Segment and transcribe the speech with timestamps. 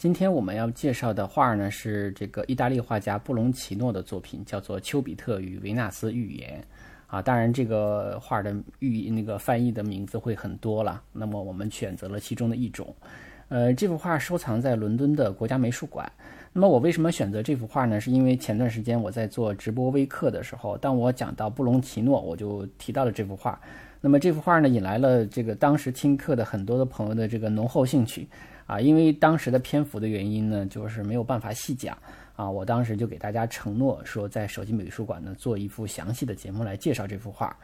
[0.00, 6.58] 今天我们要介绍的画呢，是这个意大利画家布隆奇诺的作品，叫做《丘比特与维纳斯预言》
[7.14, 7.20] 啊。
[7.20, 11.02] 当然，这个画的寓那个翻译的名字会很多了。
[11.12, 12.96] 那么我们选择了其中的一种。
[13.48, 16.10] 呃，这幅画收藏在伦敦的国家美术馆。
[16.50, 18.00] 那么我为什么选择这幅画呢？
[18.00, 23.60] 是因为前段时间我在做直播微课的时候，当我讲到布隆奇诺，我就提到了这幅画。
[24.00, 28.26] 那么这幅画呢，引来了这个当时听课的很多的朋友的这个浓厚兴趣。
[28.70, 31.98] 啊，因为当时的篇幅的原因呢，就是没有办法细讲
[32.36, 32.48] 啊。
[32.48, 37.56] 我当时就给大家承诺说，在手机美术馆呢做一幅详细的节目来介绍这幅画。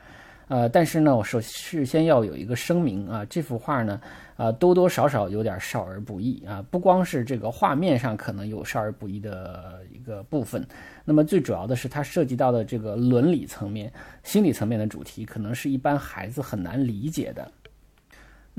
[0.49, 4.01] 呃，但是呢，我首事先要有一个声明啊，这幅画呢，
[4.37, 6.61] 啊多多少少有点少儿不宜啊。
[6.73, 10.67] 不光是这个画面上可能有少儿不宜的一个部分，
[11.05, 13.93] 那么最主要的是它涉及到的这个伦理层面、
[14.25, 17.49] 心理层面的主题，可能是一般孩子很难理解的。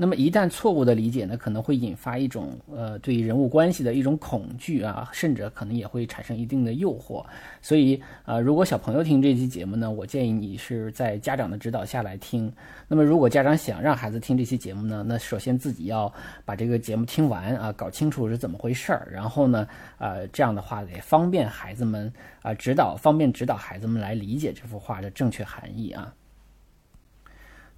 [0.00, 7.26] 那么一旦错误的理解呢，可能会引发一种呃对人物关系的一种恐惧啊，甚至可能也会产生一定的诱惑。
[7.60, 12.52] 所以啊，如果小朋友听这期节目呢，我建议你是在家长的指导下来听。
[12.86, 16.10] 那么如果家长想让孩子听这期节目呢，那首先自己要
[16.44, 19.66] 把这个节目听完啊，搞清楚是怎么回事儿，然后呢，
[19.98, 26.14] 呃，这样的话也方便孩子们啊指导，方便指导孩子们来理解这幅画的正确含义啊。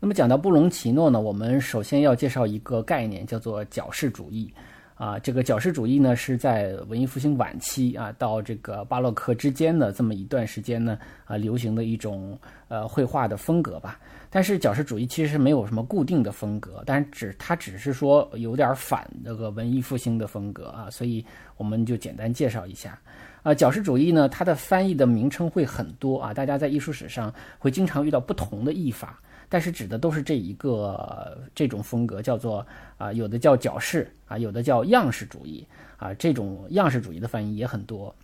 [0.02, 4.50] 那么讲到布隆奇诺呢，我们首先要介绍一个概念，叫做矫饰主义。
[4.94, 13.98] 啊，这个矫饰主义呢，是在文艺复兴晚期啊，到这个巴洛克之间的这么一段时间呢，啊，流行的一种呃绘画的风格吧。
[14.30, 21.24] 但是矫饰主义其实没有什么固定的风格，但是只它只是说有点反这个文艺复兴的风格啊，所以
[21.58, 22.98] 我们就简单介绍一下。
[23.42, 29.18] 啊，矫饰主义呢，它的翻译的名称会很多啊，大家在艺术史上会经常遇到不同的译法。
[29.50, 32.64] 但是指的都是这一个这种风格，叫做
[32.96, 35.66] 啊，有的叫矫饰啊，有的叫样式主义
[35.96, 38.14] 啊，这种样式主义的翻译也很多。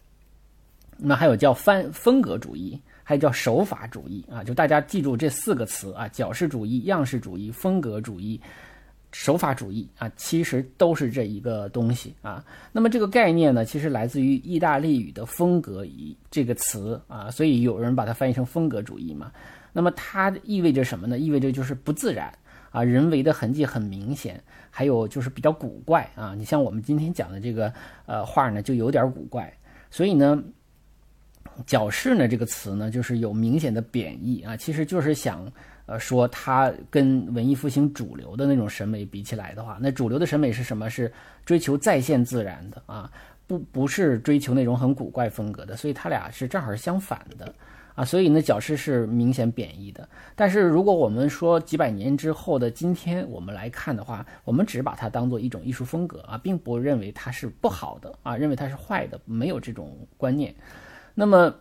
[0.97, 8.41] 那还有叫翻风格主义，还有叫手法主义啊，就大家记住这四个词啊，矫饰主义、样式主义、风格主义、
[9.11, 12.43] 手法主义啊，其实都是这一个东西啊。
[12.71, 19.33] 那么这个概念呢，其实来自于意大利语的风格一这个词啊，所以有人把它翻译成风格主义嘛。
[19.77, 21.19] 那么它意味着什么呢？
[21.19, 22.33] 意味着就是不自然
[22.71, 26.35] 啊，人为的痕迹很明显，还有就是比较古怪啊。
[26.35, 27.71] 你像我们今天讲的这个
[28.07, 29.53] 呃画呢，就有点古怪。
[29.91, 30.43] 所以呢，
[31.67, 35.47] 矫饰呢这个词呢，就是有明显的贬义啊，其实就是想
[35.85, 40.89] 呃说它跟文艺复兴主流的那种审美比起来的话，那主流的审美是什么？
[40.89, 41.13] 是
[41.45, 43.13] 追求再现自然的啊，
[43.47, 45.77] 不不是追求那种很古怪风格的。
[45.77, 47.55] 所以它俩是正好是相反的。
[47.97, 50.07] 啊，所以呢，矫饰是明显贬义的。
[50.35, 60.55] 但是如果我们说几百年之后的今天，我们来看的话，我们只把它当做一种艺术风格啊，并不认为它是不好的啊，认为它是坏的，没有这种观念。
[61.15, 61.53] 那么，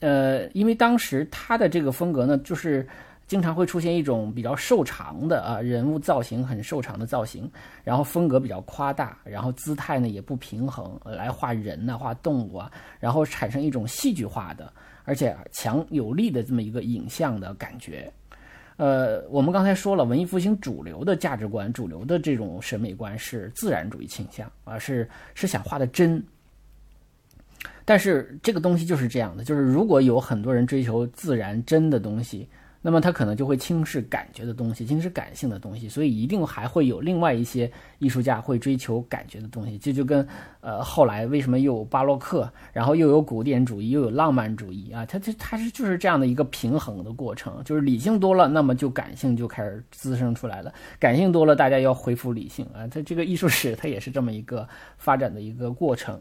[0.00, 2.88] 呃，因为当时他的这个风格呢，就是
[3.26, 7.50] 经常会出现一种比较瘦长的啊人物造型，很瘦长的造型，
[7.82, 14.72] 然后风格比较夸大，然后姿态呢也不平衡，来画人呐，画动物啊，然后产生一种戏剧化的。
[15.04, 18.12] 而且强有力的这么一个影像的感觉，
[18.76, 26.22] 呃，我们刚才说了，文艺复兴主流的价值观、主流的这种审美观是自然主义倾向啊，是是想画的真。
[27.84, 32.48] 但是这个东西就是这样的，就是如果有很多人追求自然真的东西。
[32.86, 39.78] 那么他可能就会轻视感觉的东西，轻视感性的东西，所以一定还会有另外一些艺术家会追求感觉的东西。
[39.78, 40.28] 这就跟
[40.60, 45.06] 呃后来为什么又有巴洛克，然后又有古典主义，又有浪漫主义啊？
[45.06, 50.70] 它它它是就是这样的一个平衡的过程，就是理性多了，那么就感性就开始滋生出来了。
[51.00, 52.86] 感性多了，大家要恢复理性啊。
[52.88, 54.68] 它这个艺术史它也是这么一个
[54.98, 56.20] 发展的一个过程。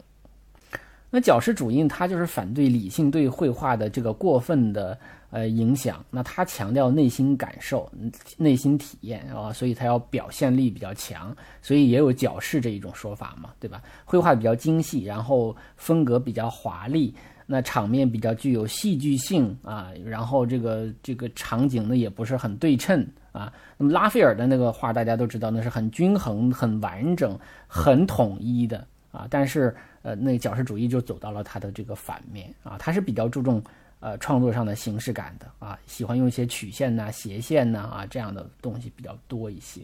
[1.09, 4.97] 那矫饰主义它就是反对理性对绘画的这个过分的。
[5.33, 7.91] 呃，影响那他强调内心感受、
[8.37, 13.81] 内心体验啊，所以他要表现力比较强，所以也有矫饰这一种说法嘛，对吧？
[14.05, 17.15] 绘画比较精细，然后风格比较华丽，
[17.47, 23.51] 那场面比较具有戏剧性啊，然后这个这个场景呢也不是很对称啊。
[23.75, 27.35] 那么拉斐尔的那个画大家都知道，那是很均衡、很完整、
[27.67, 29.25] 很统一的啊。
[29.31, 33.59] 但是呃，那矫饰主义就走到了他的这个反面啊，他是比较注重。
[34.03, 39.79] 呃创作上的形式感的啊，喜欢用一些曲线呐、斜线呐啊这样的东西比较多一些。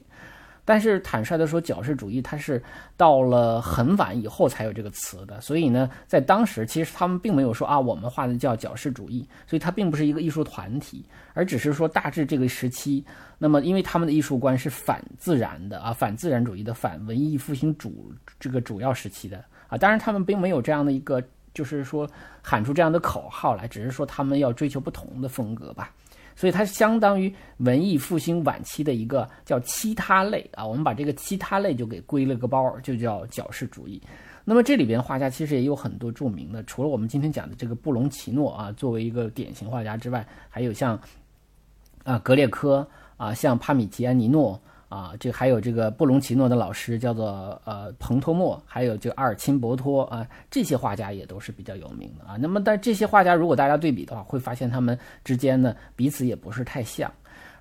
[0.66, 2.62] 但是坦率的说，矫饰主义它是
[2.96, 13.04] 到了很晚以后才有这个词的，所以呢，在当时其实他们并没有说啊，我们画的叫矫饰主义，所以它并不是一个艺术团体，而只是说大致这个时期，
[13.40, 21.20] 那么因为他们的艺术观是反自然的啊，反自然主义的反文艺复兴主这个主要时期的啊，当然他们并没有这样的一个
[21.54, 22.10] 就是说
[22.42, 25.92] 喊出这样的口号来，只是说他们要追求不同的风格吧。
[26.36, 34.02] 所以它相当于文艺复兴晚期的一个叫其他类啊，我们把这个其他类就给归了个包，就叫矫饰主义。
[34.46, 40.98] 那么这里边画家其实也有很多著名的，除了我们今天讲的这个布隆奇诺啊，作为一个典型画家之外，还有像
[42.06, 42.88] 啊格列科
[43.18, 44.60] 啊，像帕米吉安尼诺。
[44.90, 52.36] 啊，这还有这个布隆奇诺的老师叫做呃彭托莫，还有这个阿尔钦博托啊，这些画家也都是比较有名的啊。
[52.38, 57.10] 那么，但这些画家如果大家对比的话，会发现他们之间呢彼此也不是太像。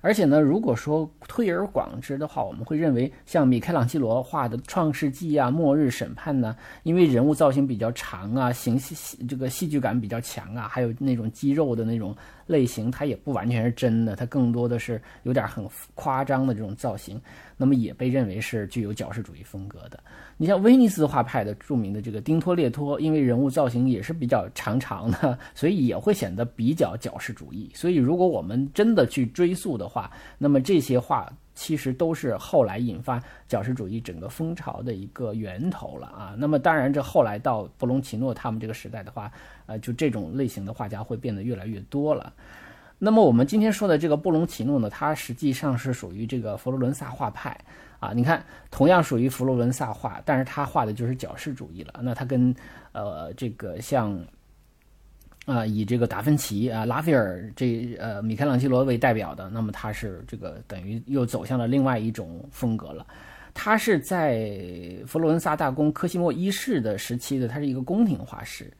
[0.01, 12.15] 而且呢，如果说推而广之的话，我们会认为像米开朗基罗画的《创世纪》啊，《末日审判》呢，因为人物造型比较长啊，形戏这个戏剧感比较强啊，还有那种肌肉的那种
[12.49, 15.63] 类型，它也不完全是真的，它更多的是有点很
[15.93, 17.21] 夸张的这种造型，
[17.55, 19.99] 那么也被认为是具有矫饰主义风格的。
[20.35, 27.69] 你像威尼斯画派的著名的这个丁托列托，因为人物造型也是比较长长的， 所以也会显得比较矫饰主义。
[27.75, 30.09] 所以如果我们真的去追溯的话，
[30.39, 36.33] 那么这些画其实都是后来引发矫饰主义整个风潮的一个源头了啊。
[36.37, 39.29] 那么当然，这后来到布隆奇诺他们这个时代的话，
[39.69, 42.33] 呃，就这种类型的画家会变得越来越多了。
[42.97, 47.55] 那么我们今天说的这个布隆奇诺呢，它实际上是属于这个佛罗伦萨画派。
[47.99, 51.99] 啊，你看，同样属于佛罗伦萨画，但是他画的就是矫饰主义了。
[52.01, 52.55] 那他跟，
[52.93, 54.17] 呃，这个像，
[55.45, 63.05] 啊，以这个达芬奇啊、拉斐尔这呃米开朗基罗为代表的，那么他是这个等于又走向了另外一种风格了。
[63.53, 64.49] 他是在
[65.05, 68.71] 佛罗伦萨大公科西莫一世的时期的，他是一个宫廷画师。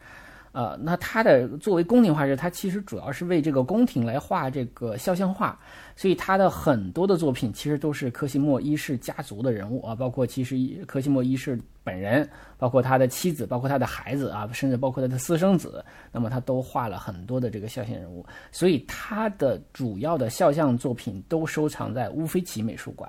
[0.51, 5.57] 呃，那他的作为宫廷画师，他其实主要是为这个宫廷来画这个肖像画，
[5.95, 10.57] 所以他的很多的作品其实都是科西莫一世家族的人物啊，包括其实
[10.87, 23.07] 科西莫一世本人，包括他的妻子，包括他的孩子啊，甚至包括他的私生子，那么他都画了很多的这个肖像人物，所以他的主要的肖像作品都收藏在乌菲齐美术馆。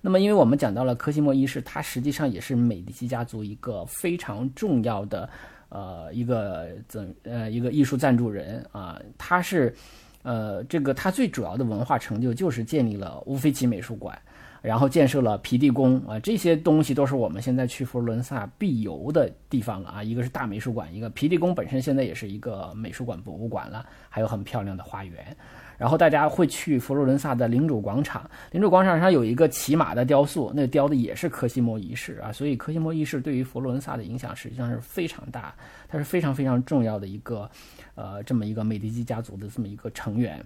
[0.00, 5.28] 那么，因为我们讲到了科西莫一世，他实际上也是美第奇家族一个非常重要的。
[5.70, 9.74] 呃，一个怎呃一个艺术赞助人啊，他是，
[10.22, 14.16] 呃，这个他最主要的文化成就就是建立了乌菲齐美术馆，
[14.60, 20.02] 然后建设了皮蒂宫啊，这些东西都是我们现在去佛罗伦萨必游的地方了啊。
[20.02, 25.36] 一个是大美术馆，一个皮蒂宫本身现在也是一个美术馆博物馆了，还有很漂亮的花园。
[25.80, 35.54] 然后大家会去佛罗伦萨的领主广场，领主广场上有一个骑马的雕塑，那雕的也是科西莫一世啊，所以科西莫一世对于佛罗伦萨的影响实际上是非常大，
[35.88, 37.50] 他是非常非常重要的一个，
[37.94, 40.38] 呃，这么一个美第奇家族的这么一个成员。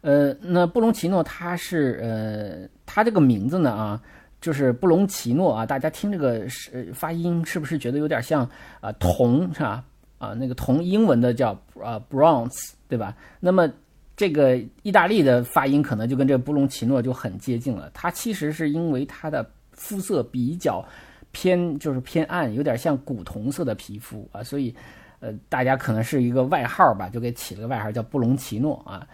[0.00, 4.02] 呃，那布隆奇诺他是呃，他这个名字呢啊，
[4.40, 8.42] 就是布隆奇诺啊，大家听这个是发音是不是觉得有点像
[8.80, 9.84] 啊铜是吧？
[10.18, 11.50] 啊，那个铜英文的叫
[11.82, 12.72] 啊 bronze。
[12.90, 13.14] 对吧？
[13.38, 13.70] 那么
[14.16, 17.90] 这个意大利的发音可能就跟这个布隆奇诺就很接近了。
[17.92, 20.82] 它其实是因为它的肤色比较
[21.30, 24.74] 偏，就是偏暗，有点像古铜色的皮肤啊，所以
[25.20, 29.06] 呃，大家可能是一个外号吧，就给起了个外号叫布隆奇诺啊。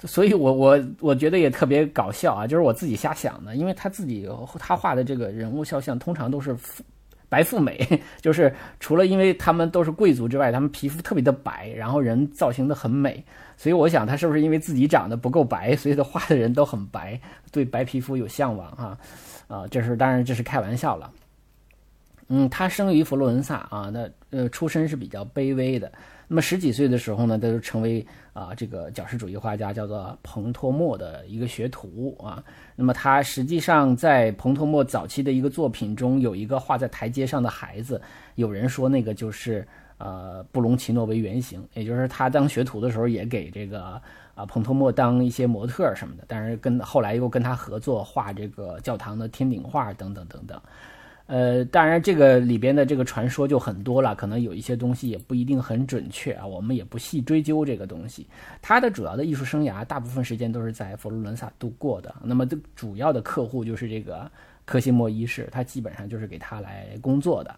[0.00, 6.56] 所以我我我觉得也特别搞笑啊，就是我自己瞎想的，因为他自己他画的这个人物肖像通常都是。
[7.32, 7.88] 白富美
[8.20, 13.24] 就是除了因为他们都是贵族之外，他们皮肤特别的白，然后人造型的很美，
[13.56, 17.18] 所以我想他是不是因为自己长得不够白，所以他画的人都很白，
[17.50, 18.98] 对白皮肤有向往哈，
[19.48, 21.10] 啊，这是当然这是开玩笑了。
[22.28, 25.90] 嗯，他生于佛罗伦萨啊，那呃出身是比较卑微的。
[26.32, 32.42] 那么十几岁的时候呢，他就成为啊这个矫饰主义画家，叫做彭托莫的一个学徒啊。
[32.74, 38.00] 那么他实际上在彭托莫早期的一个作品中，有一个画在台阶上的孩子，
[38.36, 44.00] 有人说那个就是呃布隆奇诺为原型，也就是他当学徒的时候也给这个
[44.34, 50.58] 啊彭托莫当一些模特什么的，但是跟后来又跟他合作画这个教堂的天顶画等等等等。
[51.32, 58.26] 呃，当然，这个里边的这个传说就很多了，可能有一些东西也不一定很准确啊，我们也不细追究这个东西。
[58.60, 62.14] 他的主要的艺术生涯，大部分时间都是在佛罗伦萨度过的。
[62.22, 62.46] 那么，
[62.76, 64.30] 主要的客户就是这个
[64.66, 67.56] 科西莫一世，他基本上就是给他来工作的。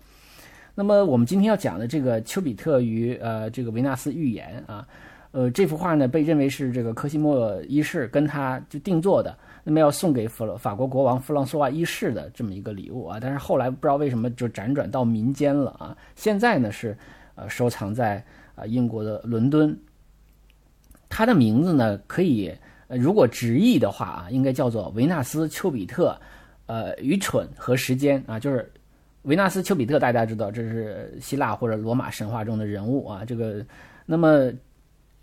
[0.76, 4.86] 那么我们今天要讲的这个丘比特与呃这个维纳斯预言啊，
[5.32, 16.96] 呃这幅画呢被认为是这个科西莫一世跟他就定做的，那么要送给法法国国王弗朗索瓦一世的这么一个礼物啊，但是后来不知道为什么就辗转到民间了啊，现在呢是
[17.34, 18.22] 呃收藏在
[18.54, 19.76] 啊英国的伦敦。
[21.08, 22.54] 它的名字呢可以
[22.88, 26.16] 如果直译的话啊，应该叫做维纳斯丘比特，
[26.66, 28.70] 呃愚蠢和时间啊，就是。
[29.24, 33.24] 维纳斯丘比特，大家知道这是希腊或者罗马神话中的人物啊。
[33.24, 33.64] 这个，
[34.04, 34.52] 那么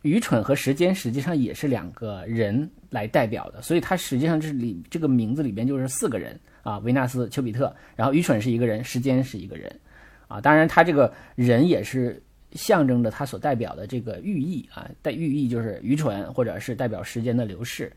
[0.03, 6.79] 愚蠢和时间实际上也是两个人来代表的，所以它实际上这里这个名字里边就是四个人啊。
[6.79, 9.71] 维纳斯丘比特，然后愚蠢是一个人，时间是一个人
[10.27, 10.41] 啊。
[10.41, 12.21] 当然，他这个人也是
[12.53, 17.91] 象征着他所代表的这个寓意啊，代寓意就是愚蠢或者是代表时间的流逝。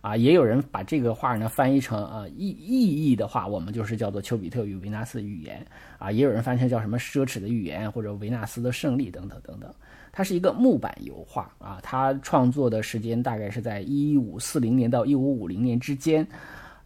[0.00, 5.64] 啊，也有人把这个画呢翻译成啊意意义的话，我们就是叫做丘比特与维纳斯的预言
[5.98, 9.72] 啊，也有人翻成叫什么奢侈的预言或者维纳斯的胜利等等等等。
[10.12, 16.26] 它是一个木板油画啊，它创作的时间大概是在一五四零年到一五五零年之间，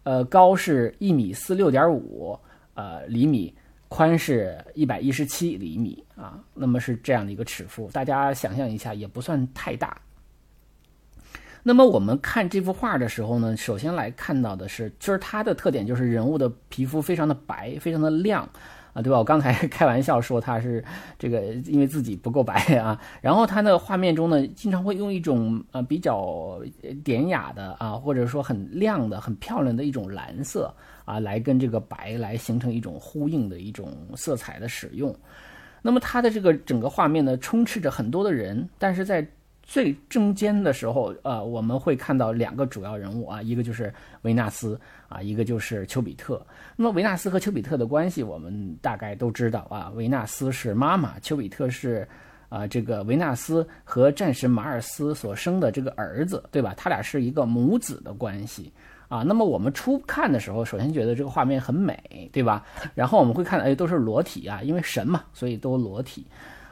[0.04, 2.38] 呃，高是一米四六点五
[2.74, 3.52] 呃厘米，
[3.88, 10.00] 宽是一百一十七厘米啊，那么是这样的一个尺幅，大家想象一下，也不算太大。
[11.64, 18.48] 那么我们看这幅画的时候呢，首先来看到的是，就是它的特点就是人物的皮肤非常的白，非常的亮，
[18.96, 19.18] 啊，对吧？
[19.18, 20.82] 我刚才 开玩笑说他是
[21.18, 22.98] 这个，因为自己不够白啊。
[23.20, 26.58] 然后他那个画面中呢，经常会用一种呃比较
[27.04, 30.74] 典雅的啊，或者说很亮的、很漂亮的一种蓝色
[31.04, 35.14] 啊，来跟这个白来形成一种呼应的一种色彩的使用。
[35.82, 39.24] 那么它的这个整个画面呢，充斥着很多的人，但是在
[39.66, 43.92] 最中间的时候，呃，我们会看到两个主要人物啊，一个就是
[44.22, 46.40] 维纳斯啊，一个就是丘比特。
[46.76, 52.06] 那么维纳斯和丘比特的关系，我们大概都知道啊，维纳斯是妈妈，丘比特是
[52.48, 56.72] 啊，这个维纳斯和战神马尔斯所生的这个儿子，对吧？
[56.76, 58.72] 他俩是一个母子的关系
[59.08, 59.24] 啊。
[59.24, 62.64] 那么我们初看的时候，首先觉得这个画面很美，对吧？
[62.94, 66.24] 然后我们会看到，哎，都是裸体啊，因为神嘛，所以都裸体。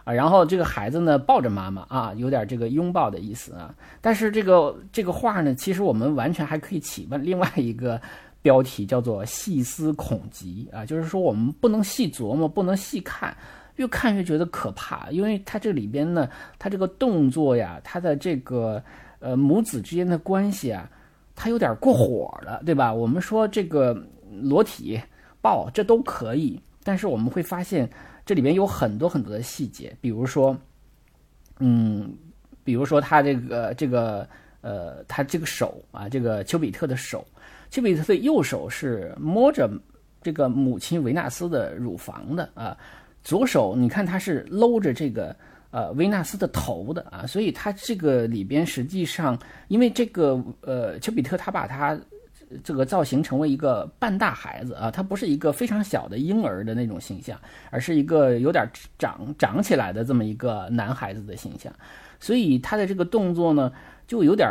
[0.04, 3.74] 啊，然后这个孩子呢抱着妈妈啊，有点这个拥抱的意思啊。
[4.02, 7.98] 但是这个这个画呢，其实我们完全还可以起问另外一个
[8.42, 13.34] 标题，叫做细思恐极啊，就是说我们不能细琢磨，不能细看，
[13.76, 18.82] 越看越觉得可怕，因为它这里边呢，它这个动作呀，它的这个
[19.20, 20.86] 呃母子之间的关系啊，
[21.34, 22.92] 它有点过火了，对吧？
[22.92, 23.96] 我们说这个
[24.42, 25.00] 裸体
[25.40, 27.88] 抱这都可以，但是我们会发现。
[28.26, 30.56] 这里边有很多很多的细节，比如说，
[31.58, 32.12] 嗯，
[32.62, 34.26] 比如说他这个这个
[34.62, 37.26] 呃，他这个手啊，这个丘比特的手，
[37.70, 39.70] 丘比特的右手是摸着
[40.22, 42.76] 这个母亲维纳斯的乳房的啊，
[43.22, 45.36] 左手你看他是搂着这个
[45.70, 49.38] 呃维纳斯的头的啊，所以他这个里边实际上，
[49.68, 51.98] 因为这个呃丘比特他把他。
[52.62, 57.38] 这个造型成为一个半大孩子啊，他不是一个非常小的婴儿的那种形象，
[57.70, 61.72] 而是一个有点长长起来的这么一个男孩子的形象，
[62.20, 63.72] 所以他的这个动作呢，
[64.06, 64.48] 就有点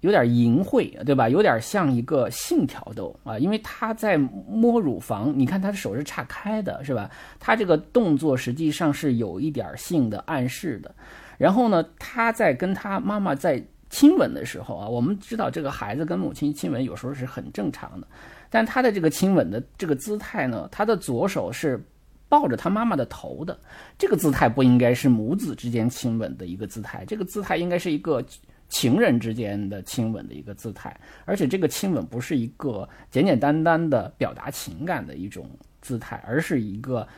[0.00, 1.28] 有点淫秽，对吧？
[1.28, 7.10] 有点像一个性挑逗啊，因为他在摸乳房，你看他的手是岔开的，是吧？
[7.38, 10.94] 他这个动作实际上是有一点性的暗示的。
[11.36, 13.62] 然后呢，他在跟他妈妈在。
[13.90, 18.06] 亲吻的时候啊，我们知道这个孩子跟母亲亲吻有时候是很正常的，
[18.50, 21.82] 但他的这个亲吻的这个姿态呢，他的左手是
[22.28, 23.58] 抱着他妈妈的头的，
[23.96, 28.22] 这个姿态不应该是母子之间亲吻的一个姿态，这个姿态应该是一个
[28.68, 35.48] 情人之间的亲吻的一个姿态，而且这个亲吻不是一个简简单单的表达情感的一种
[35.80, 37.08] 姿态，而是一个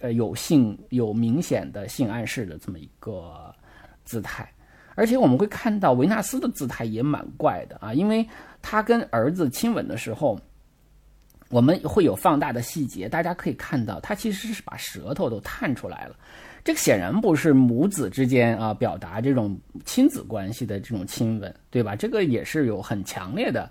[0.00, 3.52] 呃有性有明显的性暗示的这么一个
[4.04, 4.48] 姿态。
[4.94, 8.26] 而且我们会看到维纳斯的姿态也蛮怪的啊，因为
[8.62, 10.38] 他跟儿子亲吻的时候，
[11.50, 16.16] 我们会有放大的细节，大家可以看到他其实是把舌头都探出来了，
[16.62, 21.94] 这个显然不是母子之间啊表达这种亲子关系的这种亲吻，对吧？
[21.94, 23.70] 这个也是有很强烈的。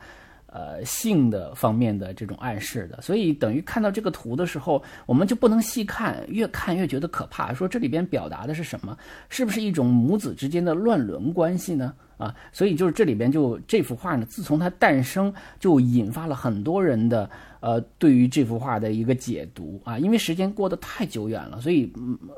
[0.53, 7.51] 呃，性的方面的这种暗示的，所以等于看到这个图的时候，我们就不能细看，越看越觉得可怕。
[7.51, 8.95] 说这里边表达的是什么？
[9.29, 11.91] 是不是一种母子之间的乱伦关系呢？
[12.17, 17.29] 啊，所以就是这里边就这幅画呢，自从它诞生，就引发了很多人的。
[17.63, 21.89] 呃，对于这幅画的一个解读啊，因为时间过得太久远了，所以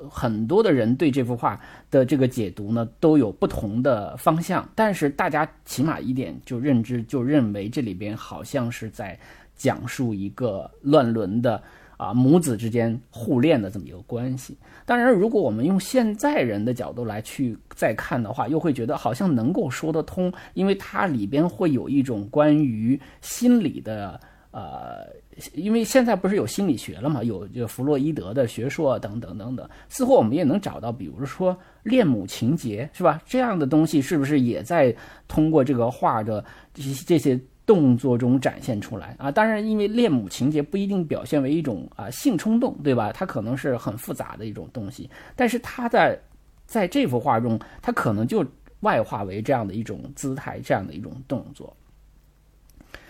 [0.07, 4.69] 很多的人对这幅画的这个解读呢都有不同的方向。
[4.75, 9.17] 但是大家起码一点就认知，就认为这里边好像是在
[9.55, 11.59] 讲述一个乱伦的
[11.97, 14.57] 啊母子之间互恋的这么一个关系。
[14.85, 24.19] 当然，如果我们用现在人的角度来去再看的话，又会觉得好像能够说得通，因为它里边会有一种关于心理的。
[24.51, 25.05] 呃，
[25.51, 33.21] 因为现在不是有心理学了嘛，有就弗洛伊德的学说等等等等，似乎我们也能找到，比如说恋母情节，是吧？
[33.25, 34.95] 这样的东西是不是也在
[35.27, 36.41] 通过这个画的
[36.73, 39.31] 这些这些动作中展现出来啊？
[39.31, 43.11] 当然，因为恋母情节不一定表现为一种啊性冲动，对吧？
[43.11, 46.19] 它可能是很复杂的一种东西，但是它在
[46.65, 48.45] 在这幅画中，它可能就
[48.81, 51.75] 外化为这样的一种姿态，这样的一种动作，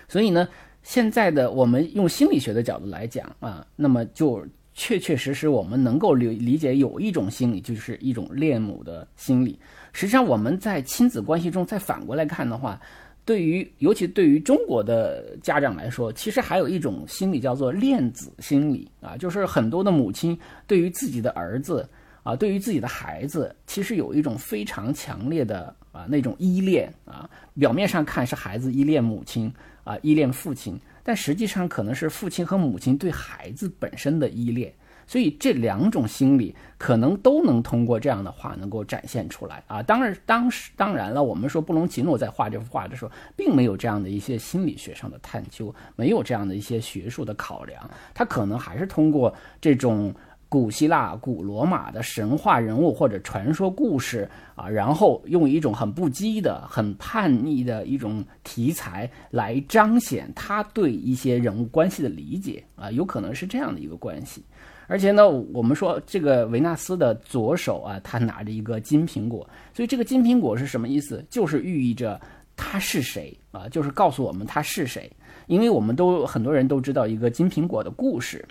[0.08, 0.48] 所以呢。
[0.88, 4.46] 现在的我们用心理学的角度来讲啊，那么就
[4.76, 9.60] 确确实实我们能够理理解有一种心理，就是一种恋母的心理。
[9.94, 12.80] 实际上我们在亲子关系中再反过来看的话，
[13.26, 21.86] 对于尤其对于中国的家长来说，其实还有一种心理叫做恋子心理啊，就是很多的母亲对于自己的儿子
[22.24, 27.30] 啊，对于自己的孩子，其实有一种非常强烈的啊那种依恋啊，
[27.60, 29.52] 表面上看是孩子依恋母亲。
[29.86, 34.74] 啊，依恋父亲，但实际上可能是父亲和母亲对孩子本身的依恋，
[35.08, 39.82] 所以这两种心理可能都能通过这样的话能够展现出来啊。
[39.84, 50.14] 当然，当时当然了，我们说布隆奇诺在画这幅画的时候，并没有这样的一些心理学上的探究，没有这样的一些学术的考量，他可能还是通过这种。
[50.48, 64.46] 古希腊、古罗马的神话人物或者传说故事啊，然后用一种很不羁的、很叛逆的一种题材来彰显他对一些人物关系的理解啊，有可能是这样的一个关系。
[64.88, 71.24] 而且呢，我们说这个维纳斯的左手啊，他拿着一个金苹果，所以这个金苹果是什么意思？
[71.30, 72.20] 就是寓意着
[72.56, 75.12] 他是谁啊，就是告诉我们他是谁。
[75.48, 78.44] 因为我们都很多人都知道一个金苹果的故事，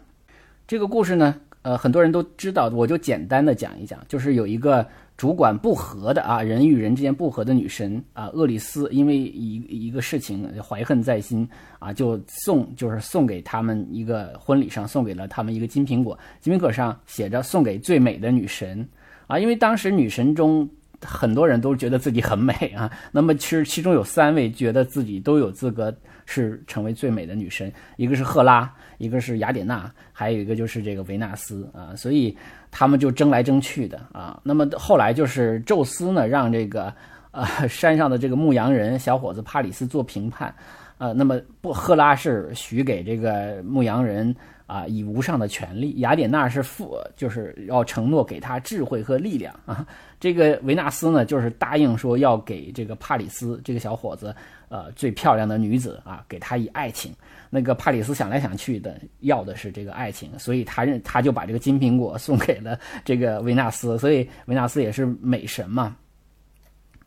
[0.67, 1.35] 这个故事呢。
[1.63, 11.49] 呃，很多人都知道，我就简单的讲一讲，就是有一个主管不和的啊，人与人之间不和的女神啊，厄里斯，因为一一个事情怀恨在心
[11.79, 18.89] 啊，就送就是送给他们一个婚礼上送给了他们一个金苹果，金苹果上写着送给最美的女神
[19.27, 20.69] 啊，因为当时女神中。
[21.07, 32.37] 很多人都觉得自己很美啊， 那么其实其中有三位觉得自己都有资格是成为最美的女神，一个是赫拉，一个是雅典娜，还有一个就是这个维纳斯啊，所以
[32.71, 34.41] 他们就争来争去的啊。
[34.43, 36.93] 那么后来就是宙斯呢，让这个
[37.31, 40.55] 呃山上的这个牧羊人小伙子帕里斯做评判，
[40.99, 44.35] 呃，那么不赫拉是许给这个牧羊人。
[44.67, 49.87] 啊，以无上的权利，雅典娜是负，就是要承诺给他智慧和力量啊。
[50.19, 54.35] 这个维纳斯呢，就是答应说要给这个帕里斯这个小伙子，
[54.75, 57.15] 呃，最漂亮的女子啊，给她以爱情。
[57.49, 65.97] 那个帕里斯想来想去的，要的是这个爱情，所以他认他就把这个金苹果 送给了这个维纳斯，所以维纳斯也是美神嘛。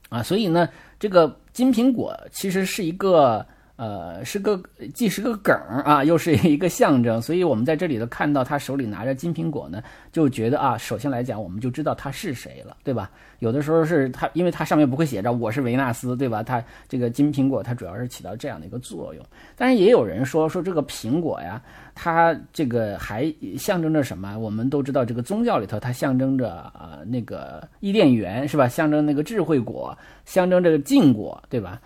[0.08, 3.46] 啊，所以呢，这个金苹果其实是一个。
[3.78, 4.62] 呃，是个
[4.94, 13.10] 既是个梗啊， 又是一个象征，所以我们在这里头看到他手里拿着金苹果呢，就觉得啊，首先来讲，我们就知道他是谁了，对吧？
[13.40, 16.42] 有的时候是他，因为他上面不会写着我是维纳斯，对吧？
[16.42, 19.24] 他这个金苹果，它主要是起到这样的一个作用。
[19.56, 21.62] 但是也有人说说这个苹果呀，
[21.94, 24.36] 它这个还象征着什么？
[24.40, 28.68] 我们都知道，这个宗教里头它象征着啊那个伊甸园是吧？
[28.68, 31.80] 象征那个智慧果，象征这个禁果，对吧？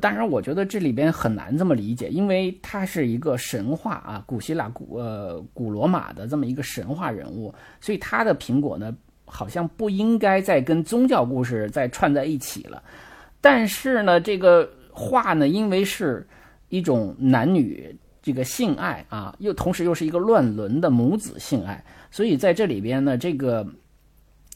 [0.00, 8.92] 当然，我觉得这里边很难这么理解，因为它是一个神话啊，古希腊、古呃古罗马的这么一个神话人物，所以他的苹果呢，
[9.24, 12.82] 好像不应该再跟宗教故事再串在一起了。
[13.40, 16.26] 但是呢，这个画呢，因为是
[16.70, 23.64] 一种男女这个性爱啊，又同时又是一个乱伦的母子性爱，所以在这里边呢，这个。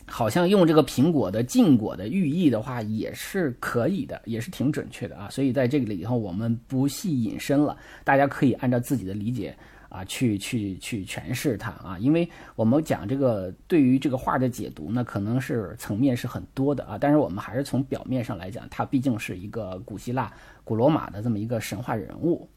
[0.08, 5.28] 好像用这个苹果的禁果的寓意的话，也是可以的，也是挺准确的啊。
[5.30, 9.54] 所以在这个里头，我们不细引申了，大家可以按照自己的理解
[9.88, 11.96] 啊，去去去诠释它啊。
[12.00, 16.96] 因为我们讲这个对于这个画的解读呢，可能是层面是很多的啊。
[16.98, 20.32] 但是我们还是从表面上来讲，它毕竟是一个古希腊、
[20.64, 22.48] 古罗马的这么一个神话人物。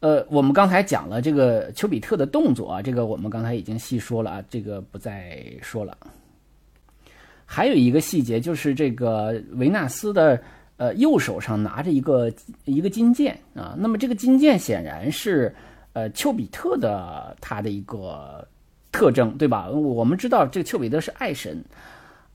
[0.00, 5.96] 呃，我们刚才讲了这个丘比特的动作啊，这个我们刚才已经细说了啊，这个不再说了。
[7.50, 10.38] 还有一个细节就是这个维纳斯的
[10.76, 12.30] 呃右手上拿着一个
[12.66, 15.52] 一个金剑啊，那么这个金剑显然是
[15.94, 18.46] 呃丘比特的他的一个
[18.92, 19.66] 特征，对吧？
[19.70, 21.64] 我们知道这个丘比特是爱神，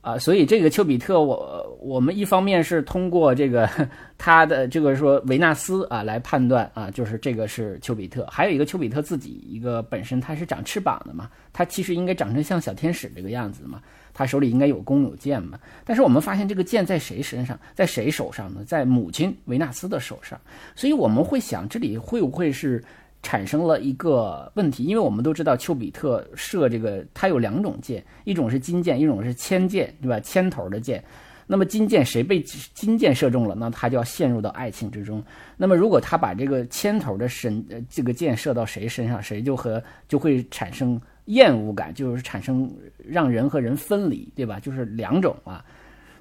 [0.01, 3.69] 啊，所以这个丘比特，我我们一方面是通过这个
[4.17, 13.81] 他的这个说维纳斯啊来判断啊，就是这个是丘比特，还有一个丘比特自己一个本身它是长翅膀的嘛，它其实应该长成像小天使这个样子嘛，
[14.13, 18.61] 他手里应该有弓有箭嘛，但是我们发现这个箭在谁身上，在谁手上呢？
[18.65, 20.39] 在母亲维纳斯的手上，
[20.75, 22.83] 所以我们会想这里会不会是？
[23.25, 30.19] 产生了一个问题，因为我们都知道丘比特射这个，它有两种箭，一种是金箭，一种是铅箭，对吧？
[30.19, 31.01] 铅头的箭。
[31.47, 35.23] 那么金箭谁被金箭射中了，那他就要陷入到爱情之中。
[35.55, 42.69] 那么如果他把这个铅头的身这个箭射到谁身上，谁就和就会产生厌恶感，就是产生
[43.05, 44.59] 让人和人分离，对吧？
[44.59, 45.63] 就是两种啊。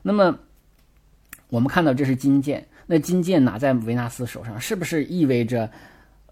[0.03, 0.38] 那么
[1.49, 5.71] 我们看到这是金箭，那金箭拿在维纳斯手上，是不是意味着？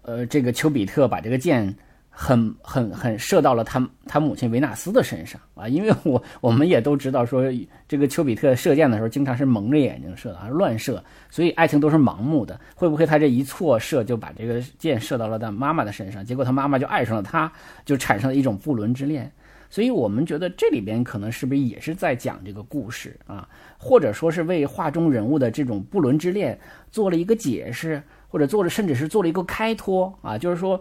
[0.03, 1.71] 呃，这个丘比特把这个箭
[2.09, 7.43] 很很很射到了他他母亲维纳斯的身上啊，因为我我们也都知道说，
[7.87, 12.59] 这个丘比特射箭的时候经常是蒙着眼睛射的，乱射，所以爱情都是盲目的。
[12.73, 17.51] 会不会他这一错射就把这个箭射到了他妈妈的身上，结果他妈妈就爱上了他，
[17.85, 19.31] 就产生了一种不伦之恋？
[19.71, 26.59] 所以我们觉得这里边可能是不是也是在讲这个故事啊，或者说是为画中人物的这种不伦之恋
[26.91, 28.03] 做了一个解释？
[28.27, 30.79] 或者做了，甚至是做了一个开脱啊，就是说，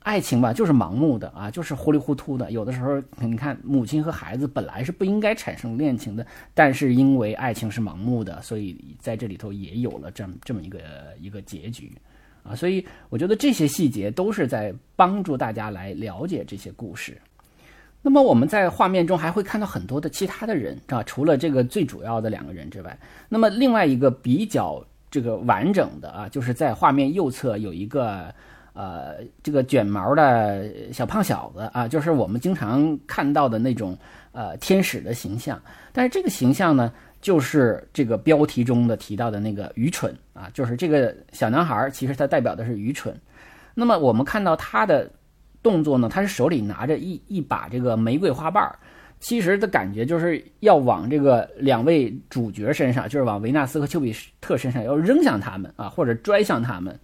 [0.00, 2.50] 爱情吧，就是盲目的啊，就是糊里糊涂的。
[2.50, 10.80] 有的时候，你看，母亲和孩子本来是不应该产生恋情的，但是因为爱情是盲目的，所以在这里头也有了这么这么一个
[11.20, 11.92] 一个结局
[12.42, 12.52] 啊。
[12.52, 17.16] 所以我觉得这些细节都是在帮助大家来了解这些故事。
[18.02, 24.84] 那么我们在画面中还会看到很多的其他的人啊，除了这个最主要的两个人之外，那么另外一个比较。
[25.12, 28.34] 这个完整的啊，就是在画面右侧有一个
[28.72, 33.94] 呃，这个卷毛的小胖小子啊，就是我们经常看到的那种
[34.32, 35.60] 呃天使的形象。
[35.92, 43.14] 但是这个形象呢，就是这个标题中的提到的那个愚蠢啊，就是这个小男孩，其实他代表的是愚蠢。
[43.74, 45.10] 那么我们看到他的
[45.62, 48.78] 动作呢，他是手里拿着一一把这个玫瑰花瓣儿。
[49.20, 56.98] 其实的感觉就是要往这个两位主角身上，就是往维纳斯和丘比特身上要扔向他们啊，或者拽向他们，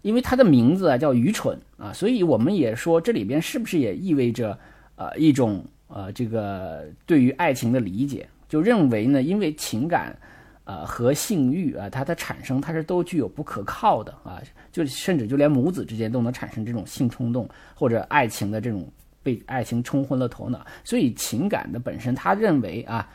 [0.00, 4.58] 因为他的名字啊叫愚蠢啊，所以我们也说这里边是不是也意味着
[4.96, 10.16] 呃一种呃这个对于爱情的理解，就认为呢，因为情感
[10.64, 18.86] 呃和性欲啊它的产生它是都具有不可靠的啊，就甚至就连母子之间都能产生这种性冲动或者爱情的这种。
[19.24, 23.08] 被爱情冲昏了头脑，所以情感的本身，他认为啊，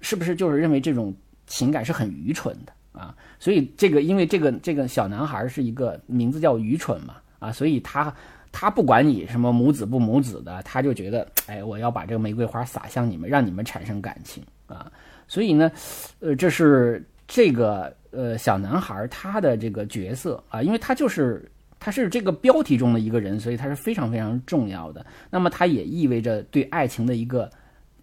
[0.00, 1.14] 是不是就是认为这种
[1.46, 3.14] 情感是很愚蠢的啊？
[3.38, 8.10] 所以这个，因为这个这个小男孩是一个名字叫愚蠢嘛啊，所以他
[8.50, 14.90] 他不管你什么母子不母子的，他就觉得哎，我要把这个玫瑰花洒向你们，让你们产生感情啊。
[15.30, 15.70] 所以呢，
[16.18, 21.50] 呃，这是这个呃小男孩他的这个角色啊，因为他就是。
[21.82, 25.06] 他是这个标题中的一个人，所以他是非常非常重要的。
[25.30, 27.50] 那么，他也意味着对爱情的一个，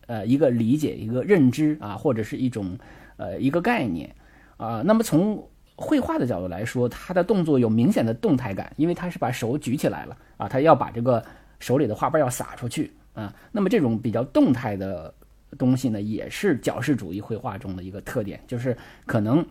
[0.08, 2.76] 呃，一个理解、一个认知啊，或者是一种，
[3.18, 4.12] 呃，一个概念
[4.58, 4.82] 啊。
[4.84, 11.24] 那么，从绘画的角度来说，他的动作有明显的动态感，因为他是把手举起来了啊，他要把这个
[11.60, 13.32] 手里的花瓣要撒出去啊。
[13.52, 15.14] 那么，这种比较动态的
[15.58, 19.46] 东西呢，也是矫饰主义绘画中的一个特点，就是可能。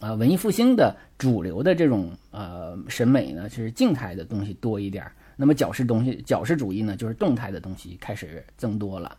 [0.00, 5.06] 啊，文艺复兴的主流的这种呃审美呢，是静态的东西多一点。
[5.36, 9.16] 那么矫饰东西，矫饰主义呢，就是动态的东西开始增多了。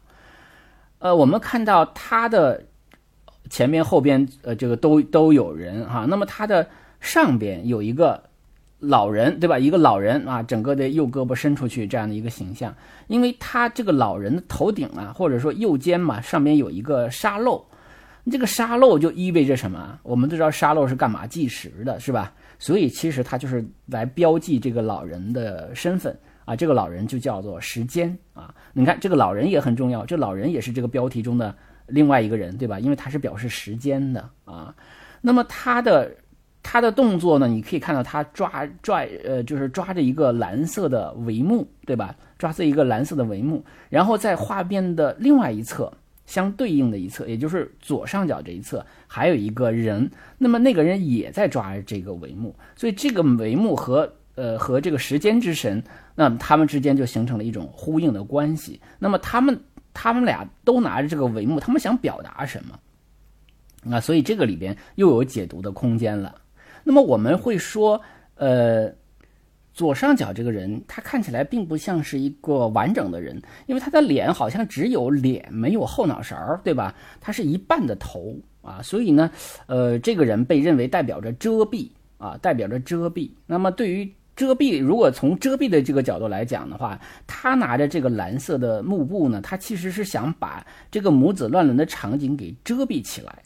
[0.99, 2.61] 呃，我们看到它的
[3.49, 6.05] 前边、后边，呃，这个都都有人哈。
[6.05, 8.21] 那么它的上边有一个
[8.79, 9.57] 老人，对吧？
[9.57, 12.75] 一个老人啊，整个的右胳膊伸出去这样的一个形象，
[13.07, 17.65] 因为他这个老人的头顶啊，或者说右肩嘛，上边有一个沙漏。
[18.31, 19.99] 这个沙漏就意味着什么？
[20.01, 22.33] 我们都知道沙漏是干嘛计时的，是吧？
[22.57, 26.55] 所以其实它就是来标记这个老人的身份啊。
[26.55, 28.51] 这个老人就叫做时间啊。
[28.73, 32.79] 你看这个老人也很重要，这老人也是这个标题中的另外一个人，对吧？
[32.79, 34.73] 因为他是表示时间的啊。
[35.21, 36.11] 那么他的
[36.67, 37.47] 他的动作呢？
[37.47, 42.15] 你可以看到他抓拽呃，就是抓着一个蓝色的帷幕，对吧？
[42.39, 45.93] 抓着一个蓝色的帷幕，然后在画面的另外一侧。
[46.25, 55.83] 相对应的一侧，也就是左上角这一侧，还有一个人，那么那个人也在抓这个帷幕，所以这个帷幕和呃和这个时间之神，
[56.15, 58.81] 那他们之间就形成了一种呼应的关系。
[58.97, 59.55] 那么他们
[59.93, 63.95] 他们俩都拿着这个帷幕，他们想表达什么？
[63.95, 66.33] 啊，所以这个里边又有解读的空间了。
[66.85, 67.99] 那么我们会说，
[68.35, 68.89] 呃，
[69.73, 76.95] 左上角这个人，他看起来并不像是一个完整的人，因为他的脸好像只有脸没有后脑勺，对吧？
[77.19, 79.29] 他是一半的头啊，所以呢，
[79.65, 83.29] 呃，这个人被认为代表着遮蔽啊，代表着遮蔽。
[83.45, 93.43] 那么对于遮蔽，如果从遮蔽的这个角度来讲的话，他拿着这个蓝色的幕布呢，他其实是想把这个母子乱伦的场景给遮蔽起来，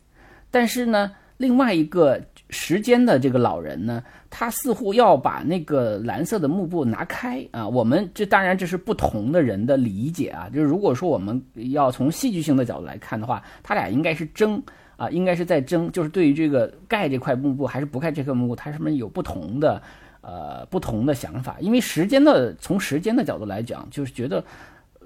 [0.52, 2.22] 但是呢，另外一个。
[2.52, 7.68] 时间的这个老人呢，他似乎要把那个蓝色的幕布拿开啊。
[7.68, 10.50] 我们这当然这是不同的人的理解啊。
[10.52, 14.60] 就是如果说我们要从戏剧性的角度来看的话，他俩应该是争
[14.98, 19.80] 啊，应该是在争，就是对于这个盖这块幕布还是不盖这块幕布，他是不是有不同的
[20.22, 21.58] 呃不同的想法？
[21.60, 24.44] 因为时间的从时间的角度来讲，就是觉得。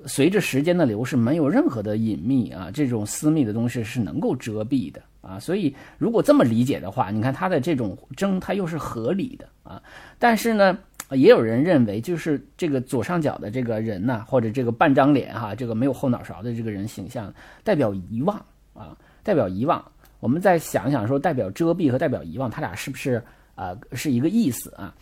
[0.05, 5.39] 随着时间的流逝，没有任何的隐秘啊，这种私密的东西是能够遮蔽的啊。
[5.39, 9.81] 所以，如果这么理解的话，你看他的这种争，他又是合理的啊。
[10.19, 10.77] 但是呢，
[11.09, 17.33] 也有人认为，就是这个左上角的这个人呢，或者这个半张脸哈，这个没有后脑勺的这个人形象，
[17.63, 18.37] 代表遗忘
[18.73, 19.83] 啊，代表遗忘。
[20.19, 23.23] 我们再想想说，代表遮蔽和代表遗忘，他俩是不是
[23.55, 24.93] 啊是一个意思啊？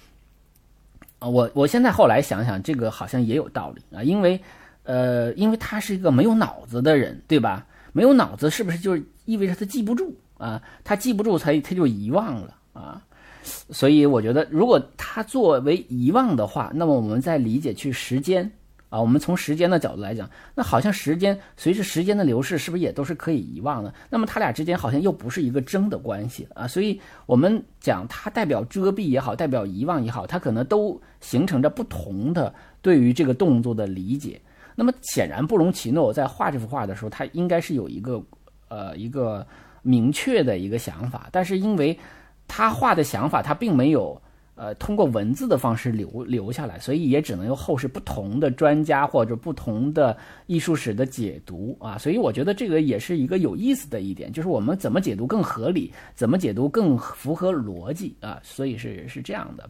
[1.20, 4.40] 啊，我我现在后来想想，这个好像也有道理啊，因为。
[4.84, 7.64] 呃，因为他是一个没有脑子的人，对吧？
[7.94, 10.62] 没有脑子是不是就是意味着他记不住啊？
[10.84, 13.02] 他记不住，他他就遗忘了啊。
[13.44, 18.52] 所以我觉得，如果他作为遗忘的话，那么我们再理解去时间
[18.90, 23.92] 啊，我们从时间的角度来讲，那好像时间随着时间的流逝，是不是也都是可以遗忘的？
[24.10, 26.68] 那么他俩之间好像又不是一个争的关系啊。
[26.68, 34.40] 所以我们讲它代表遮蔽也好，代表遗忘也好，它可能都形成着不同的对于这个动作的理解。
[34.76, 38.24] 那么显然，布隆奇诺在画这幅画的时候，他应该是有一个，
[38.72, 39.46] 呃，一个
[39.82, 42.00] 明确的一个想法，但是因为
[42.48, 44.20] 他画的想法他并没有，
[44.56, 50.16] 呃，通过文字的方式留留下来，所以也只能由后世不同的专家或者不同的
[50.48, 59.70] 艺术史的解读啊，所以我觉得这个也是一个有意思的一点，就是我们怎么解读更合理，怎么解读更符合逻辑啊，所以是是这样的。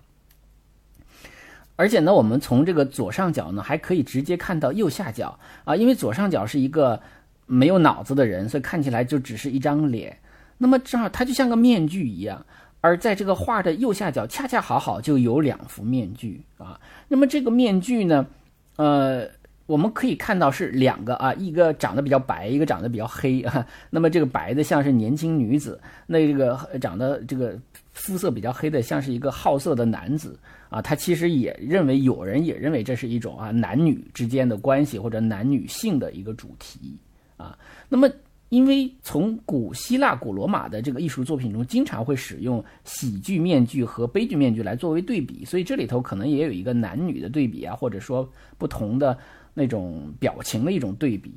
[1.76, 7.02] 而且呢，我们从这个左上角呢，还可以直接看到右下角啊，因为左上角是一个
[7.52, 10.18] 没有脑子的人，所以看起来就只是一张脸。
[10.58, 12.46] 那么正好他就像个面具一样，
[12.80, 16.80] 而在这个画的右下角，恰恰好好就有两幅面具啊。
[17.10, 18.26] 那么这个面具呢，
[18.78, 19.28] 呃，
[19.66, 23.68] 我们可以看到是两个啊，一个长得比较白，一个长得比较黑啊。
[23.90, 27.60] 那么这个白的像是年轻女子，那这个长得这个
[27.92, 30.40] 肤色比较黑的像是一个好色的男子。
[30.70, 36.98] 啊，他其实也认为，有人也认为这是一种啊男女之间的关系或者男女性的一个主题
[37.42, 37.58] 啊。
[37.90, 38.10] 那么，
[38.50, 49.18] 因为从古希腊、古罗马的这个艺术作品中，经常会使用喜剧面具和悲剧面具来作为对比，所以这里头可能也有一个男女的对比啊，或者说不同的
[49.54, 51.34] 那种表情的一种对比。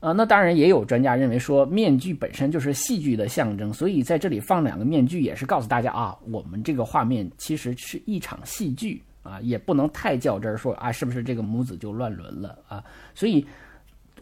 [0.00, 12.84] 啊，那当然也有专家认为说，面具本身就是戏剧的象征，所以在这里放两个面具也是告诉大家啊，我们这个画面其实是一场戏剧啊，也不能太较真儿说啊，是不是这个母子就乱伦了啊？
[13.12, 13.44] 所以，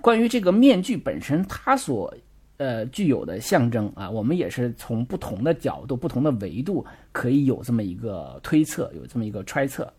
[0.06, 2.14] 关于这个面具本身它所
[2.58, 9.92] 呃具有的象征啊，我们也是从不同的角度、不同的维度可以有这么一个推测，有这么一个揣测。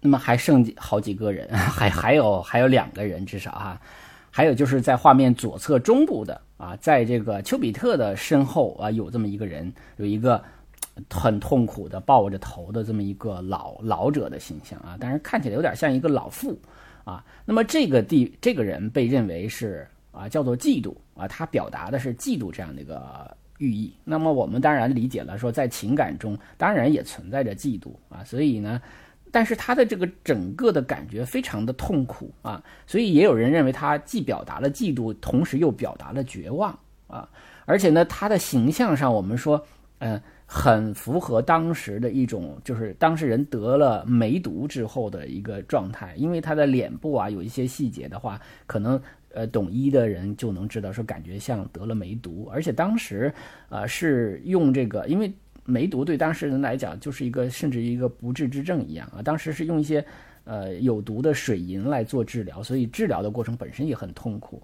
[0.00, 3.78] 那么还剩几好几个人， 还还有还有两个人至少哈，
[4.30, 10.42] 还有就是在画面左侧中部的啊，在这个丘比特的身后啊，有这么一个人，有一个
[11.10, 16.58] 很痛苦的抱着头的这么一个老老者的形象啊，但是看起来有点像一个老妇
[17.04, 17.24] 啊。
[17.44, 23.92] 那么这个地这个人被认为是啊叫做嫉妒啊，他表达的是嫉妒这样的一个寓意。
[24.04, 28.80] 那么我们当然理解了，说在情感中当然也存在着嫉妒啊，所以呢。
[29.34, 37.26] 但是他的这个整个的感觉非常的痛苦啊，所以也有人认为他既表达了嫉妒，同时又表达了绝望啊。
[37.64, 39.66] 而且呢，他的形象上，我们说，
[40.00, 40.20] 嗯，
[40.54, 46.14] 很符合当时的一种，就是当事人得了梅毒之后的一个状态。
[46.16, 52.46] 因为他的脸部啊，有一些细节的话，可能呃，懂医的人就能知道，说感觉像得了梅毒。
[52.52, 53.32] 而且当时
[53.70, 55.32] 啊，是用这个，因为。
[55.64, 59.22] 梅毒对当事人来讲就是一个甚至一个不治之症一样啊！
[59.22, 60.04] 当时是用一些
[60.42, 64.60] 呃有毒的水银来做治疗，所以治疗的过程本身也很痛苦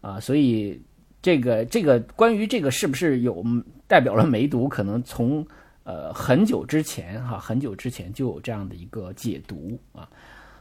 [0.00, 0.18] 啊！
[0.18, 0.82] 所以
[1.22, 3.44] 这个这个关于这个是不是有
[3.90, 5.44] 代表了梅毒，可能从
[5.82, 10.08] 呃很久之前哈很久之前就有这样的一个解读啊！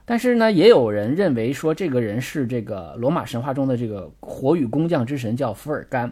[0.04, 6.12] 但是呢，也有人认为说这个人是这个罗马神话中的这个火与工匠之神，叫福尔甘。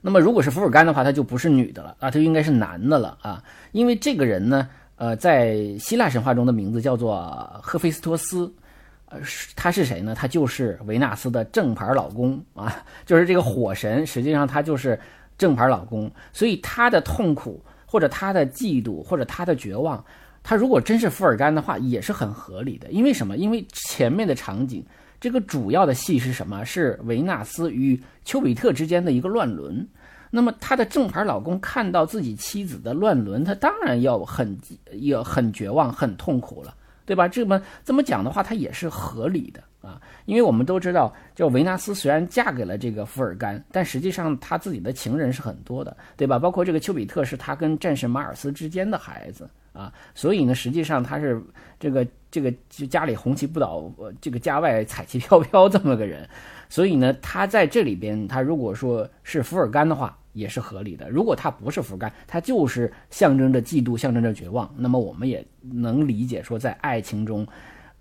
[0.00, 8.54] 那么，如果是福尔甘的话，他就不是女的了啊，他就应该是男的了啊，因为这个人呢，呃，在希腊神话中的名字叫做赫菲斯托斯，
[9.06, 9.18] 呃，
[9.56, 10.14] 他是谁呢？
[10.14, 14.96] 他就是维纳斯的正牌老公啊，就是这个火神，实际上他就是
[15.38, 20.04] 正牌老公，所以他的痛苦或者他的嫉妒或者他的绝望，
[20.42, 22.90] 他如果真是福尔甘的话，也是很合理的。
[22.90, 23.36] 因为什么？
[23.36, 24.84] 因为前面的场景，
[25.20, 26.64] 这个主要的戏是什么？
[26.64, 29.86] 是维纳斯与丘比特之间的一个乱伦。
[30.30, 34.58] 那么他的正牌老公看到自己妻子的乱伦，他当然要很
[35.00, 36.74] 要很绝望、很痛苦了，
[37.06, 37.28] 对吧？
[37.28, 40.00] 这么这么讲的话，他也是合理的啊。
[40.24, 46.38] 因为我们都知道，就维纳斯虽然嫁给了这个福尔甘，但实际上他自己的情人是很多的，对吧？
[46.38, 49.92] 包括这个丘比特是他跟战神马尔斯之间的孩子啊。
[50.14, 51.40] 所以呢，实际上他是
[51.78, 52.52] 这个这个
[52.88, 56.28] 家里红旗不倒，这个家外彩旗飘飘这么个人。
[56.68, 61.08] 所以呢，他在这里边，他如果说是福尔甘的话，也是合理的。
[61.08, 67.46] 如果他不是福尔甘，他就是象征着嫉妒，象征着绝望，那么我们也能理解说，在爱情中，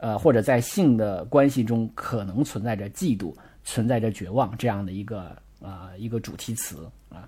[0.05, 7.27] 呃，或者在性的关系中，可能存在着嫉妒，存在着绝望这样的一个啊一个主题词啊。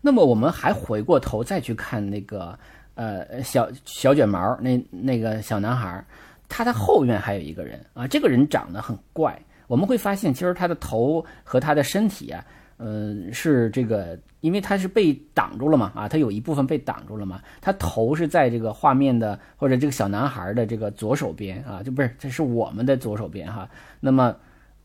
[0.00, 2.56] 那么我们还回过头再去看那个
[2.94, 6.04] 呃小小卷毛那那个小男孩。
[6.48, 9.36] 他的后院还有一个人啊，这个人长得很怪。
[9.66, 12.44] 我们会发现，其实他的头和他的身体啊，
[12.82, 17.42] 嗯，是这个，因为他是被挡住了嘛，啊，他有一部分被挡住了嘛。
[17.60, 23.68] 他头是在这个画面的或者这个小男孩的这个左手边啊，就不是，这是我们的左手边哈。
[24.00, 24.34] 那么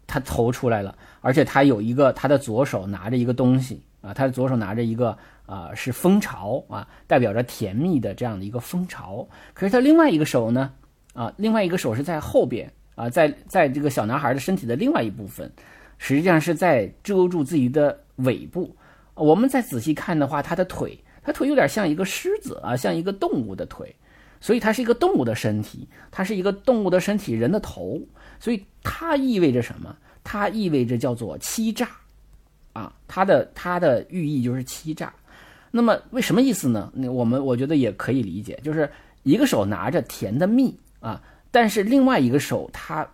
[0.05, 9.25] 他头出来了，而且他有一个他的左手拿着一个东西啊，他的左手拿着一个啊，是蜂巢啊，代表着甜蜜的这样的一个蜂巢。
[9.53, 10.71] 可是他另外一个手呢？
[11.13, 15.49] 啊，另外一个手是在后边啊，在在这个小男孩的身体的另外一部分，
[15.97, 18.75] 实际上是在遮住自己的尾部。
[19.13, 23.95] 我们再仔细看的话，他的腿，他腿有点像一个狮子啊，像一个动物的腿，
[24.41, 27.99] 所以它是一个动物的身体，它是一个动物的身体，人的头，
[28.39, 29.95] 所以它意味着什么？
[30.23, 31.88] 它意味着叫做欺诈
[32.73, 35.13] 啊，它的它的寓意就是欺诈。
[35.71, 36.91] 那么为什么意思呢？
[36.93, 38.89] 那我们我觉得也可以理解，就是
[39.23, 40.77] 一个手拿着甜的蜜。
[40.99, 43.08] 啊，但是另外一个手，它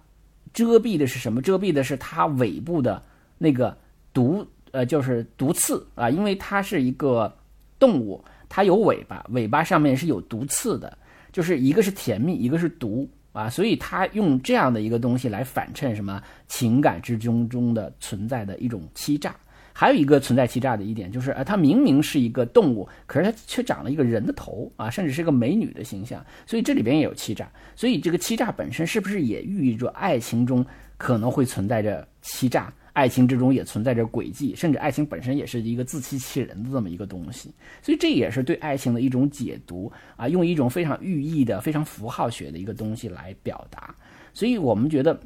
[0.54, 1.42] 遮蔽的是什么？
[1.42, 3.02] 遮蔽的是它尾部的
[3.38, 3.76] 那个
[4.14, 7.34] 毒，呃，就是毒刺啊，因为它是一个
[7.80, 10.98] 动物，它有尾巴，尾巴上面是有毒刺的，
[11.32, 19.36] 就是一个是甜蜜，一个是毒啊，所以它用这样的一个东西来反衬什么情感之中中的存在的一种欺诈。
[19.82, 27.52] 还有一个存在欺诈的一点就是，呃，它明明是一个动物，可是它却长了一个人的头啊，甚至是个美女的形象，所以这里边也有欺诈。
[27.76, 30.64] 所以这个欺诈本身是不是也寓意着爱情中
[30.98, 32.72] 可能会存在着欺诈？
[32.94, 37.52] 爱情之中也存在着诡计，甚至爱情本身也是一个自欺欺人的这么一个东西。
[37.82, 43.96] 所以这也是对爱情的一种解读啊，用一种非常寓意的、非常符号学的一个东西来表达。
[44.32, 45.20] 所以我们觉得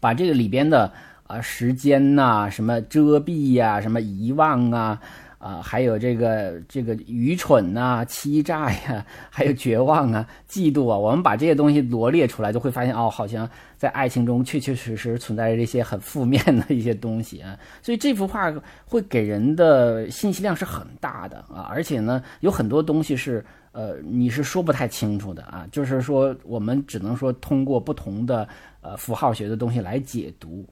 [0.00, 0.92] 把这个里边的。
[1.26, 5.00] 啊，时间呐，什么遮蔽呀，什么遗忘啊，
[5.38, 17.58] 啊，还有这个这个愚蠢呐，欺诈呀，还有绝望啊，嫉妒啊，我们把这些东西罗列出来，就会发现哦，好像在爱情中确确实实存在着这些很负面的一些东西啊。
[17.80, 18.52] 所以这幅画
[18.84, 28.46] 会给人的信息量是很大的啊，而且呢，有很多东西是呃，你是说不太清楚的啊，就是说我们只能说通过不同的
[28.82, 30.64] 呃符号学的东西来解读。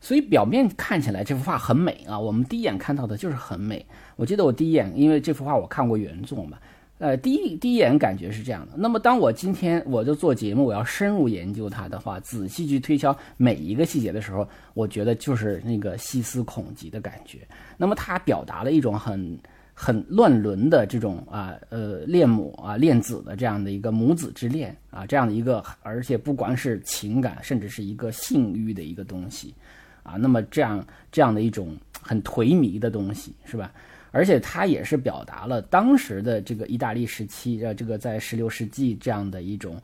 [0.00, 3.84] 所以表面看起来这幅画很美啊，我们第一眼看到的就是很美。
[4.16, 6.58] 我记得我第一眼，因为这幅画我看过原作嘛，
[6.98, 8.72] 呃，第一第一眼感觉是这样的。
[8.76, 17.38] 那么当我今天我就做节目，我要深入研究它的话，仔细去推敲每一个细节的时候，我觉得就是那个细思恐极的感觉。
[17.76, 19.38] 那么它表达了一种很
[19.74, 29.54] 很乱伦的这种啊呃恋母啊恋子的这样的一个母子之恋啊这样的一个，而且不光是情感，甚至是一个性欲的一个东西。
[30.02, 33.72] 啊，那么这样这样的一种很颓靡的东西，是吧？
[34.12, 39.80] 而且它也是表达了当时的这个意大利时期，呃，这个在十六世纪这样的一种，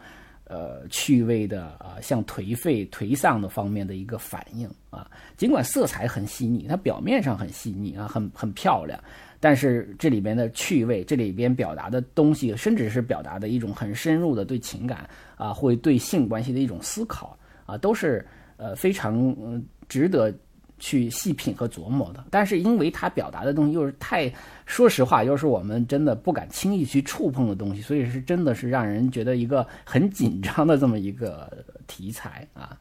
[0.48, 5.08] 呃，趣味的啊，像颓废、颓丧的方面的一个反应啊。
[5.36, 8.98] 尽管色彩很细腻，它表面上很细腻啊，很很漂亮，
[9.38, 19.64] 但是这里边的趣味，这里边表达的东西，甚至是表达的一种很深入的对情感啊，会对性关系的一种思考啊，都是呃非常嗯。
[19.88, 20.32] 值得
[20.78, 24.30] 去细品和琢磨的，但是因为它表达的东西又是太，
[24.66, 31.50] 说实话，又是我们真的不敢轻易去触碰的东西，所以是真的是让人觉得一个很紧张的这么一个
[31.86, 32.76] 题材啊。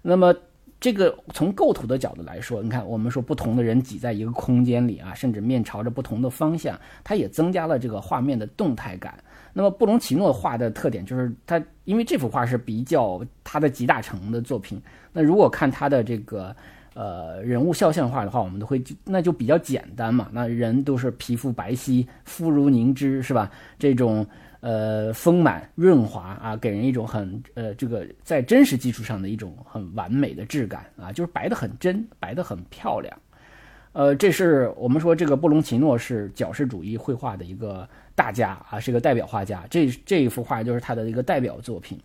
[0.00, 0.34] 那么
[0.80, 9.18] 这个从构图的角度来说，你看我们说不同的人挤在一个空间里啊，甚至面朝着不同的方向，它也增加了这个画面的动态感。
[9.58, 14.78] 那么布隆奇诺画的特点就是他，因为这幅画是比较他的集大成的作品。
[15.14, 16.54] 那如果看他的这个
[16.92, 20.28] 呃人物肖像画的话，我们都会那就比较简单嘛。
[20.30, 23.50] 那人都是皮肤白皙，肤如凝脂，是吧？
[23.78, 24.26] 这种
[24.60, 33.18] 呃丰满润滑啊，给人一种很呃这个在真实基础上的一种很完美的质感啊，就是白的很真，白的很漂亮。
[33.96, 37.88] 呃，这是我们说这个布隆奇诺是矫饰主义绘画的一个。
[38.14, 42.00] 大家啊，是个代表画家，这这一幅画就是他的一个代表作品。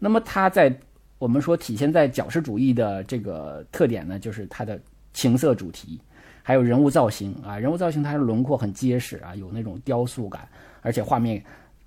[0.00, 0.76] 那么他在
[1.20, 4.76] 我们说体现在矫饰主义的这个特点呢，就是他的
[5.12, 6.00] 情色主题，
[6.42, 10.48] 还有人物造型啊，人物造型它的轮廓很结实啊，有那种雕塑感，
[10.80, 11.40] 而且画面，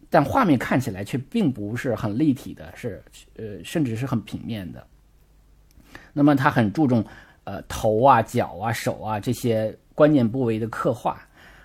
[0.09, 3.03] 但画面看起来却并不是很立体的，是
[3.35, 4.87] 呃，甚至是很平面的。
[6.13, 7.03] 那么他很注重
[7.45, 11.17] 呃头啊、脚啊、手啊这些关键部位的刻画。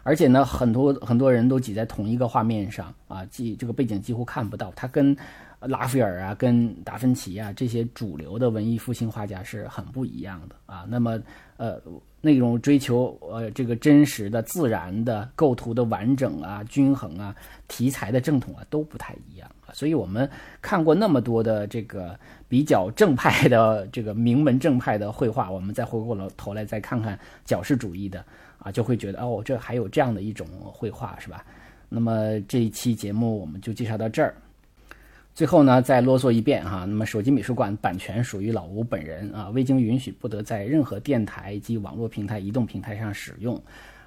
[0.02, 4.72] 而且呢，很多很多人都挤在同一个画面上啊，几这个背景几乎看不到。
[4.74, 5.14] 他跟
[5.60, 10.86] 拉斐尔啊、跟达芬奇啊这些主流的文艺复兴画家是很不一样的啊。
[10.88, 11.20] 那么，
[11.58, 11.78] 呃，
[12.20, 17.34] 那种追求呃这个真实的、自然的构图的完整啊、均衡啊、
[17.68, 19.72] 题材的正统啊都不太一样啊。
[19.72, 20.28] 所以我们
[20.60, 22.18] 看过那么多的这个
[22.48, 28.24] 比较正派的这个名门正派的绘画，我们再回过了头来再看看矫饰主义的。
[28.62, 31.42] 啊，就会觉得哦，这还有这样的一种绘画是吧？
[31.88, 34.34] 那么这一期节目我们就介绍到这儿。
[35.34, 43.60] 最后呢，再啰嗦一遍哈，那么手机美术馆版权属于老吴本人啊，未经允许不得在任何电台及网络平台、移动平台上使用。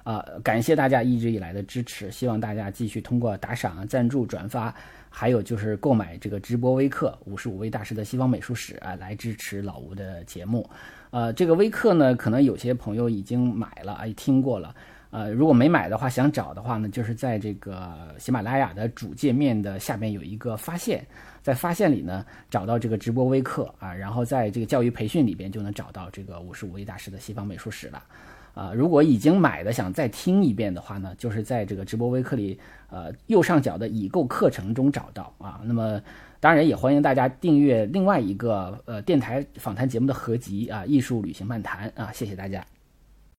[0.04, 4.72] 啊，感谢大家一直以来的支持，希望大家继续通过打赏、赞助、转发，
[5.08, 10.68] 还有就是购买这个直播微课《五十五位大师的西方美术史》啊，来支持老吴的节目。
[11.10, 14.74] 呃，这个微课呢，可能有些朋友已经买了啊，听过了。
[15.14, 21.06] 呃，如果没买的话，想找的话呢，就是在这个喜马拉雅的主界面的下边有一个发现，
[21.40, 28.02] 在发现里呢找到这个直播微课啊，然后在这个教育培训里边就能找到这个五十五位大师的西方美术史了。
[28.54, 32.58] 啊，如果已经买的想再听一遍的话呢，就是在这个直播微课里，
[32.90, 35.60] 呃，右上角的已购课程中找到啊。
[35.64, 36.00] 那么。
[36.40, 42.62] 当然也欢迎大家订阅另外一个呃电台访谈节目的合集啊，艺术旅行漫谈啊，谢谢大家。